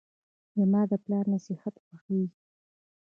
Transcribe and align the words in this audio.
زماد 0.57 0.89
پلار 1.03 1.25
نصیحت 1.33 1.75
خوښیږي. 1.85 2.37